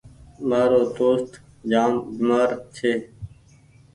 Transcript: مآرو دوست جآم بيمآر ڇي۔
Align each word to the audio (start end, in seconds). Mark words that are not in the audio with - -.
مآرو 0.47 0.81
دوست 0.97 1.29
جآم 1.71 1.93
بيمآر 2.15 2.49
ڇي۔ 2.75 2.93